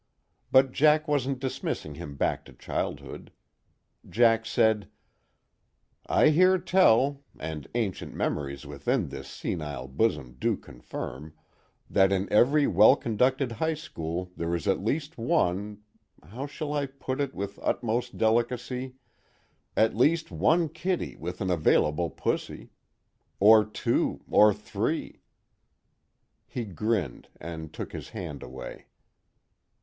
But 0.51 0.71
Jack 0.71 1.07
wasn't 1.07 1.37
dismissing 1.39 1.93
him 1.93 2.15
back 2.15 2.43
to 2.45 2.53
childhood. 2.53 3.31
Jack 4.09 4.47
said: 4.47 4.89
"I 6.07 6.29
hear 6.29 6.57
tell, 6.57 7.21
and 7.37 7.67
ancient 7.75 8.15
memories 8.15 8.65
within 8.65 9.09
this 9.09 9.27
senile 9.27 9.87
bosom 9.87 10.37
do 10.39 10.57
confirm, 10.57 11.35
that 11.87 12.11
in 12.11 12.27
every 12.33 12.65
well 12.65 12.95
conducted 12.95 13.51
high 13.51 13.75
school 13.75 14.31
there 14.35 14.55
is 14.55 14.67
at 14.67 14.83
least 14.83 15.19
one 15.19 15.83
how 16.29 16.47
shall 16.47 16.73
I 16.73 16.87
put 16.87 17.21
it 17.21 17.35
with 17.35 17.59
utmost 17.61 18.17
delicacy? 18.17 18.95
at 19.77 19.95
least 19.95 20.31
one 20.31 20.67
kitty 20.67 21.15
with 21.15 21.41
an 21.41 21.51
available 21.51 22.09
pussy. 22.09 22.71
Or 23.39 23.63
two, 23.63 24.23
or 24.31 24.51
three." 24.51 25.21
He 26.47 26.65
grinned 26.65 27.27
and 27.39 27.71
took 27.71 27.93
his 27.93 28.09
hand 28.09 28.41
away. 28.41 28.87